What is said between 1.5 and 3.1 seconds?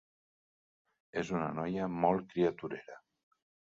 noia molt criaturera.